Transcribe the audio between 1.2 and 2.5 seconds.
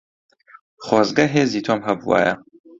هێزی تۆم هەبوایە.